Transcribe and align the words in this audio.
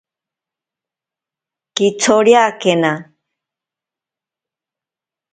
Kitsoriakena. 1.75 2.93